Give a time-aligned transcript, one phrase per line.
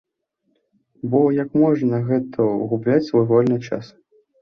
[1.09, 3.97] Бо як можна на гэта губляць свой вольны час?